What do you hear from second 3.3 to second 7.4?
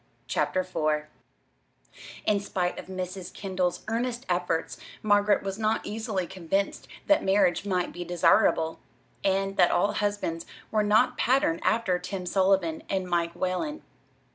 Kendall's earnest efforts Margaret was not easily convinced that